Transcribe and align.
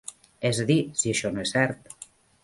És 0.49 0.61
a 0.61 0.63
dir 0.69 0.77
si 1.01 1.11
això 1.15 1.31
no 1.35 1.43
és 1.43 1.53
cert. 1.57 1.93